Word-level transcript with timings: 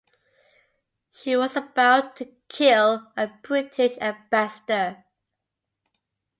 She 1.11 1.35
was 1.35 1.55
about 1.55 2.15
to 2.15 2.25
kill 2.49 3.11
a 3.15 3.27
British 3.43 3.99
ambassador. 3.99 5.03